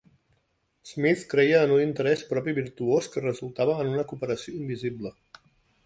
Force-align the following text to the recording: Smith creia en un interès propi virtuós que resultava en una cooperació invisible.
Smith 0.91 1.25
creia 1.33 1.59
en 1.67 1.73
un 1.77 1.83
interès 1.85 2.25
propi 2.31 2.57
virtuós 2.61 3.13
que 3.17 3.25
resultava 3.27 3.79
en 3.85 3.95
una 3.97 4.11
cooperació 4.15 4.57
invisible. 4.63 5.19